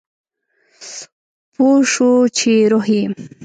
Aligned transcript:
پوه 1.53 1.77
شو 1.91 2.11
چې 2.37 2.51
روح 2.71 2.85
یې 2.95 3.03